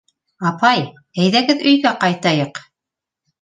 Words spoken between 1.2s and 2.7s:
әйҙәгеҙ өйгә ҡайтайыҡ.